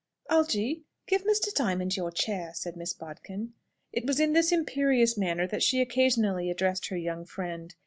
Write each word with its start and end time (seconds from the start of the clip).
"Algy, 0.31 0.81
give 1.05 1.25
Mr. 1.25 1.53
Diamond 1.53 1.95
your 1.95 2.09
chair," 2.09 2.53
said 2.55 2.75
Miss 2.75 2.91
Bodkin. 2.91 3.53
It 3.93 4.03
was 4.07 4.19
in 4.19 4.33
this 4.33 4.51
imperious 4.51 5.15
manner 5.15 5.45
that 5.45 5.61
she 5.61 5.79
occasionally 5.79 6.49
addressed 6.49 6.87
her 6.87 6.97
young 6.97 7.23
friend. 7.23 7.75